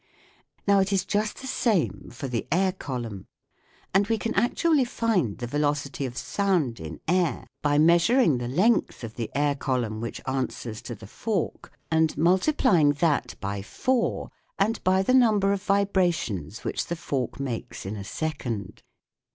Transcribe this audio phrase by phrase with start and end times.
[0.67, 3.27] Now it is just the same for the air column;
[3.93, 9.03] and we can actually find the velocity of sound in air by measuring the length
[9.03, 13.95] of the air column which answers to the fork, and multiplying that by four 54
[14.01, 17.95] THE WORLD OF SOUND and by the number of vibrations which the fork makes in
[17.95, 18.81] a second.